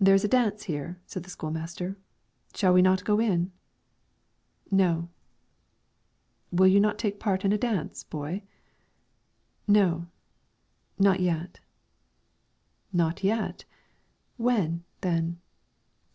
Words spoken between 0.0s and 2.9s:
"There is a dance here," said the school master; "shall we